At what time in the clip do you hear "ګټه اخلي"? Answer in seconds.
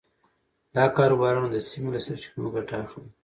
2.55-3.09